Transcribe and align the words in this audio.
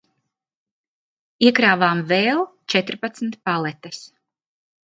Iekrāvām 1.49 2.01
vēl 2.13 2.43
četrpadsmit 2.75 3.39
paletes. 3.51 4.05